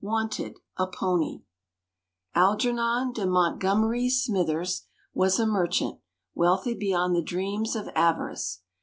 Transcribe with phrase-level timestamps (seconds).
[0.03, 1.43] WANTED, A PONY
[2.33, 5.99] Algernon de Montgomery Smythers was a merchant,
[6.33, 8.61] wealthy beyond the dreams of avarice.